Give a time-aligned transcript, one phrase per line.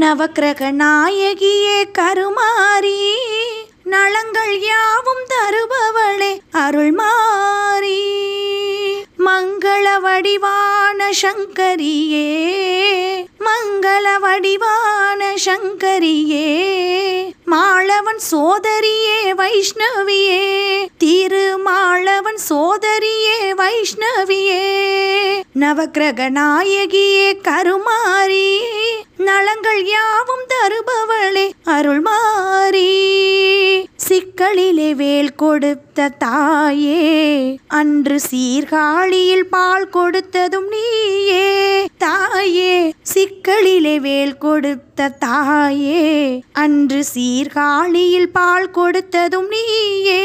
[0.00, 2.98] நவக்கிரக நாயகியே கருமாரி
[3.84, 6.30] நலங்கள் யாவும் தருபவளே
[6.62, 8.00] அருள்மாரி
[9.26, 12.28] மங்கள வடிவான சங்கரியே
[13.40, 16.46] மங்கள வடிவான சங்கரியே
[18.28, 20.42] சோதரியே வைஷ்ணவியே
[20.98, 24.64] திருமாளவன் சோதரியே வைஷ்ணவியே.
[25.60, 28.50] நவக்கிரக நாயகியே கருமாரி
[29.28, 32.90] நலங்கள் யாவும் தருபவளே அருள்மாரி
[34.08, 37.02] சிக்கலிலே வேல் கொடுத்த தாயே
[37.68, 41.48] அன்று சீர்காழியில் பால் கொடுத்ததும் நீயே.
[41.98, 42.69] தாயே
[43.20, 46.04] சிக்கலிலே வேல் கொடுத்த தாயே
[46.52, 50.22] அன்று சீர்காழியில் பால் கொடுத்ததும் நீயே.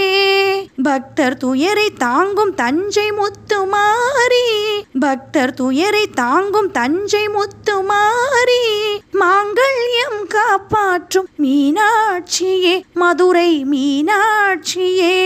[0.83, 4.45] பக்தர் துயரை தாங்கும் தஞ்சை முத்துமாரி
[4.99, 8.63] பக்தர் துயரை தாங்கும் தஞ்சை முத்துமாரி
[9.21, 15.17] மாங்கல்யம் காப்பாற்றும் மீனாட்சியே மதுரை மீனாட்சியே.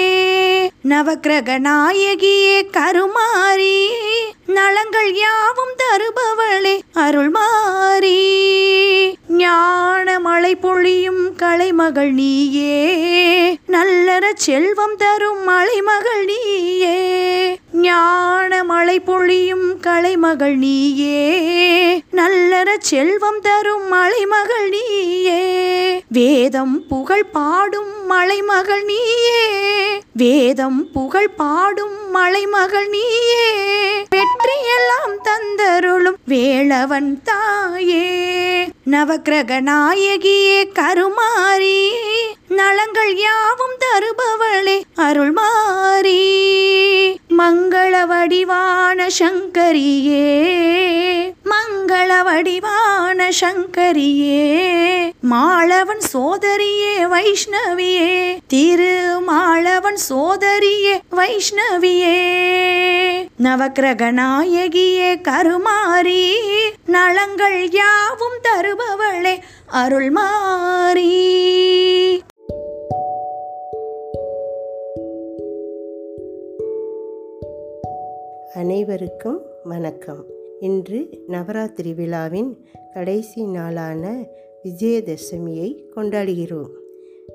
[0.90, 3.78] நவக்கிரக நாயகியே கருமாரி
[4.58, 7.32] நலங்கள் யாவும் தருபவளே அருள்
[11.90, 16.98] கலைமகள் நீயே நல்லற செல்வம் தரும் மலைமகள் நீயே.
[17.74, 21.22] ஞான மழை பொழியும் கலைமகள் நீயே
[22.12, 25.42] நல்லற செல்வம் தரும் மலைமகள் நீயே.
[26.08, 29.29] வேதம் புகழ் பாடும் மலைமகள் நீயே
[30.20, 33.48] வேதம் புகழ் பாடும் மலைமகள் நீயே
[34.12, 38.06] வெற்றியெல்லாம் தந்தருளும் வேளவன் தாயே.
[38.86, 41.80] நவக்கிரக நாயகியே கருமாரி
[42.52, 46.22] நலங்கள் யாவும் தருபவளே அருள்மாரி
[47.40, 50.26] மங்கள வடிவான சங்கரியே
[51.52, 54.44] மங்கள வடிவான சங்கரியே
[55.22, 62.18] மாளவன் சோதரியே வைஷ்ணவியே திருமாளவன் சோதரியே வைஷ்ணவியே.
[63.44, 66.24] நவக்கிரக நாயகியே கருமாரி
[66.86, 69.36] நலங்கள் யாவும் தருபவளே
[69.74, 71.14] அருள்மாரி
[78.54, 80.38] அனைவருக்கும் வணக்கம்.
[80.60, 84.28] இன்று நவராத்திரி விழாவின் கடைசி நாளான
[84.64, 86.70] விஜயதசமியை கொண்டாடுகிறோம்.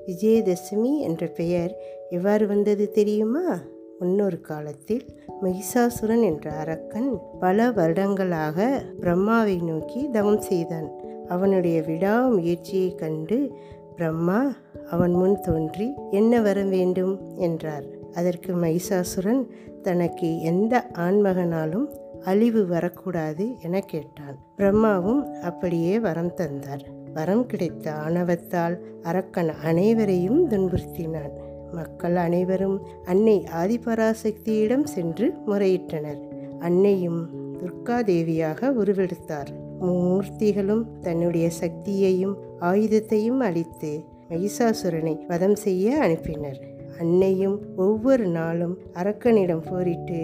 [0.07, 1.77] விஜயதசமி என்ற பெயர்
[2.09, 3.61] எவ்வாறு வந்தது தெரியுமா?
[3.99, 5.05] முன்னொரு காலத்தில்
[5.41, 10.91] மகிஷாசுரன் என்ற அரக்கன் பல வருடங்களாக பிரம்மாவை நோக்கி தவம் செய்தான்.
[11.27, 13.51] அவனுடைய விடாமுயற்சியை கண்டு
[13.95, 14.55] பிரம்மா
[14.89, 17.19] அவன் முன் தோன்றி என்ன வர வேண்டும்?
[17.37, 17.85] என்றார்.
[18.13, 19.47] அதற்கு மகிஷாசுரன்
[19.81, 26.85] தனக்கு எந்த ஆண்மகனாலும் அழிவு வரக்கூடாது என கேட்டான் பிரம்மாவும் அப்படியே வரம் தந்தார்.
[27.13, 31.33] வரம் கிடைத்த ஆணவத்தால் அரக்கன் அனைவரையும் துன்புறுத்தினான்.
[31.71, 36.21] மக்கள் அனைவரும் அன்னை ஆதிபராசக்தியிடம் சென்று முறையிட்டனர்.
[36.59, 37.19] அன்னையும்
[37.59, 39.51] துர்காதேவியாக உருவெடுத்தார்.
[39.81, 43.93] மூர்த்திகளும் தன்னுடைய சக்தியையும் ஆயுதத்தையும் அளித்து
[44.29, 46.59] மகிஷாசுரனை வதம் செய்ய அனுப்பினர்.
[46.99, 50.19] அன்னையும் ஒவ்வொரு நாளும் அரக்கனிடம் போரிட்டு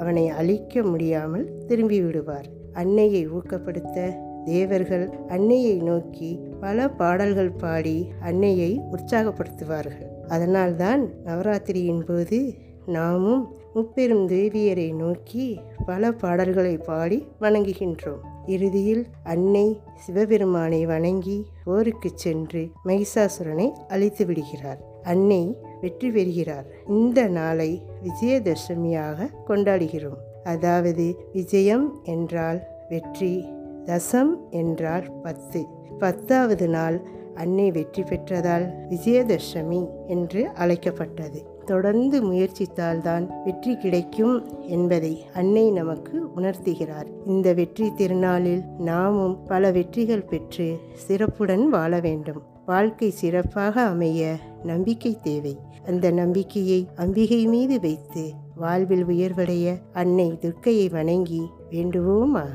[0.00, 2.48] அவனை அழிக்க முடியாமல் திரும்பி விடுவார்.
[2.72, 3.98] அன்னையை ஊக்கப்படுத்த
[4.44, 6.30] தேவர்கள் அன்னையை நோக்கி
[6.60, 10.10] பல பாடல்கள் பாடி அன்னையை உற்சாகப்படுத்துவார்கள்.
[10.28, 12.38] அதனால்தான் நவராத்திரியின் போது
[12.86, 13.42] நாமும்
[13.74, 15.46] முப்பெரும் தேவியரை நோக்கி
[15.86, 18.22] பல பாடல்களை பாடி வணங்குகின்றோம்.
[18.46, 24.80] இறுதியில் அன்னை சிவபெருமானை வணங்கி போருக்கு சென்று மகிஷாசுரனை அழித்து விடுகிறார்.
[25.04, 26.66] அன்னை வெற்றி பெறுகிறார்.
[26.88, 30.20] இந்த நாளை விஜயதசமியாக கொண்டாடுகிறோம்.
[30.44, 33.44] அதாவது விஜயம் என்றால் வெற்றி
[33.84, 35.60] தசம் என்றால் பத்து.
[35.98, 36.98] பத்தாவது நாள்
[37.34, 41.40] அன்னை வெற்றி பெற்றதால் விஜயதசமி என்று அழைக்கப்பட்டது.
[41.66, 47.08] தொடர்ந்து முயற்சித்தால்தான் வெற்றி கிடைக்கும் என்பதை அன்னை நமக்கு உணர்த்துகிறார்.
[47.26, 50.76] இந்த வெற்றி திருநாளில் நாமும் பல வெற்றிகள் பெற்று
[51.06, 52.42] சிறப்புடன் வாழ வேண்டும்.
[52.70, 55.58] வாழ்க்கை சிறப்பாக அமைய நம்பிக்கை தேவை.
[55.86, 62.50] அந்த நம்பிக்கையை அம்பிகை மீது வைத்து வாழ்வில் உயர்வடைய அன்னை துர்க்கையை வணங்கி வேண்டுவோமாக.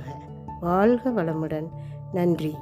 [0.61, 1.67] வாழ்க வளமுடன்.
[2.13, 2.55] நன்றி.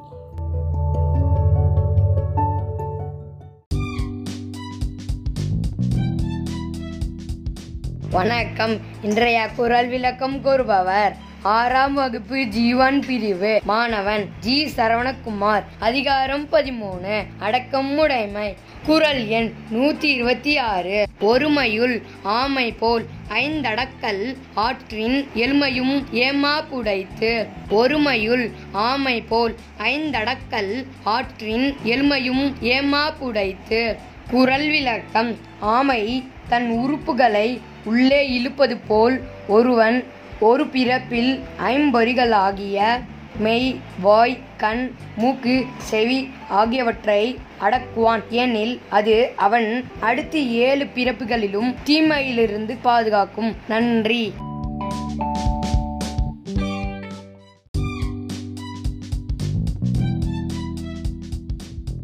[8.11, 8.77] வணக்கம்.
[9.01, 13.61] இன்றைய குரல் விளக்கம் கூறுபவர் ஆறாம் வகுப்பு ஜீவன் பிரிவு.
[13.63, 14.65] மாணவன் ஜி.
[14.65, 15.63] சரவணகுமார்.
[15.79, 17.23] அதிகாரம் பதிமூணு.
[17.39, 18.55] அடக்கம் உடைமை
[18.85, 27.47] குரல் எண் நூத்தி இருபத்தி ஆறு ஒருமையுள் ஆமை போல் ஐந்தடக்கல் ஆற்றின் எல்மையும் ஏமா புடைத்து.
[27.69, 33.95] ஒருமையுள் ஆமை போல் ஐந்தடக்கல் ஆற்றின் எல்மையும் ஏமா புடைத்து.
[34.29, 35.37] குரல் விளக்கம்.
[35.59, 40.03] ஆமை தன் உறுப்புகளை உள்ளே இழுப்பது போல் ஒருவன்
[40.43, 43.03] ஒரு பிறப்பில் ஐம்பொறிகளாகிய
[43.37, 48.23] மெய் வாய் கண் மூக்கு செவி ஆகியவற்றை அடக்குவான்.
[48.29, 53.55] ஏனில் அது அவன் அடுத்து ஏழு பிறப்புகளிலும் தீமையிலிருந்து பாதுகாக்கும்.
[53.67, 54.33] நன்றி.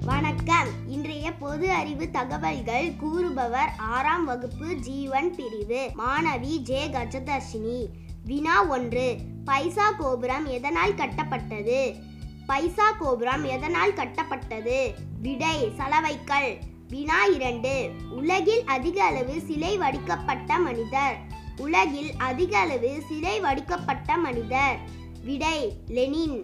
[0.06, 0.68] வணக்கம்.
[0.88, 5.90] இன்றைய பொது அறிவு தகவல்கள் கூறுபவர் ஆறாம் வகுப்பு ஜீவன் பிரிவு.
[5.98, 7.86] மாணவி ஜே கஜதர்ஷினி.
[8.26, 9.18] வினா ஒன்று.
[9.46, 11.96] பைசா கோபுரம் எதனால் கட்டப்பட்டது?
[12.48, 14.94] பைசா கோபுரம் எதனால் கட்டப்பட்டது?
[15.22, 16.58] விடை சலவைக்கல்.
[16.90, 17.90] வினா இரண்டு.
[18.12, 21.18] உலகில் அதிக அளவு சிலை வடிக்கப்பட்ட மனிதர்.
[21.58, 24.78] உலகில் அதிக அளவு சிலை வடிக்கப்பட்ட மனிதர்.
[25.24, 26.44] விடை லெனின்.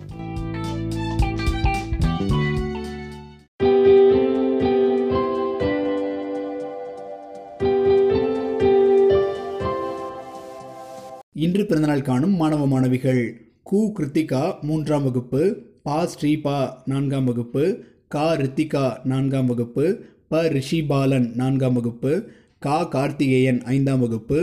[11.44, 13.22] இன்று பிறந்தநாள் காணும் மாணவ மாணவிகள்.
[13.70, 15.42] கு கிருத்திகா மூன்றாம் வகுப்பு
[15.84, 17.64] பா ஸ்ரீபா நான்காம் வகுப்பு
[18.08, 19.86] கா ரித்திகா நான்காம் வகுப்பு
[20.28, 22.12] ப ரிஷிபாலன் நான்காம் வகுப்பு
[22.60, 24.40] கா கார்த்திகேயன் ஐந்தாம் வகுப்பு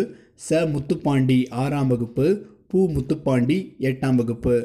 [0.51, 2.27] ச முத்துப்பாண்டி ஆறாம் வகுப்பு
[2.69, 3.59] பூ முத்துப்பாண்டி
[3.89, 4.57] எட்டாம் வகுப்பு.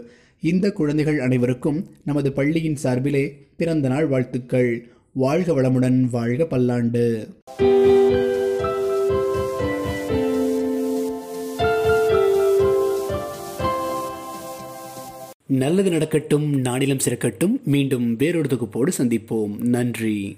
[0.44, 3.26] இந்த குழந்தைகள் அனைவருக்கும் நமது பள்ளியின் சார்பிலே
[3.58, 4.72] பிறந்தநாள் வாழ்த்துக்கள்.
[5.14, 7.28] வாழ்க வளமுடன் வாழ்க பல்லாண்டு.
[15.58, 17.64] நல்லது நடக்கட்டும் நாடிலம் சிறக்கட்டும்.
[17.64, 19.58] மீண்டும் வேறொரு தொகுப்போடு சந்திப்போம்.
[19.58, 20.38] நன்றி.